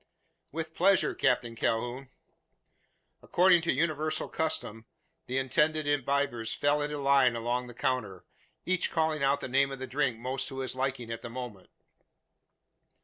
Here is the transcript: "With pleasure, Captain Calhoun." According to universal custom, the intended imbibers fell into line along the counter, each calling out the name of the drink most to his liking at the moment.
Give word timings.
"With 0.51 0.73
pleasure, 0.73 1.13
Captain 1.13 1.55
Calhoun." 1.55 2.09
According 3.21 3.61
to 3.61 3.71
universal 3.71 4.27
custom, 4.29 4.87
the 5.27 5.37
intended 5.37 5.85
imbibers 5.85 6.55
fell 6.55 6.81
into 6.81 6.97
line 6.97 7.35
along 7.35 7.67
the 7.67 7.75
counter, 7.75 8.25
each 8.65 8.89
calling 8.89 9.23
out 9.23 9.41
the 9.41 9.47
name 9.47 9.71
of 9.71 9.77
the 9.77 9.85
drink 9.85 10.17
most 10.17 10.47
to 10.47 10.57
his 10.61 10.73
liking 10.75 11.11
at 11.11 11.21
the 11.21 11.29
moment. 11.29 11.69